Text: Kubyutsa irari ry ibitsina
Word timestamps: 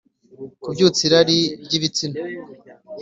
Kubyutsa 0.61 1.01
irari 1.07 1.39
ry 1.63 1.73
ibitsina 1.77 2.17